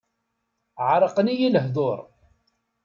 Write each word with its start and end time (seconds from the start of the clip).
Ɛerqen-iyi 0.89 1.49
lehduṛ. 1.49 1.97